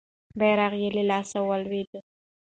بیرغ 0.39 0.73
یې 0.81 0.89
له 0.95 1.03
لاسه 1.11 1.37
لوېدلی 1.63 1.99
وو. 1.99 1.99